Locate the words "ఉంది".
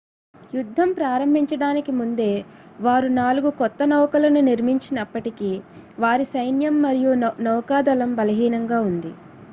8.83-9.13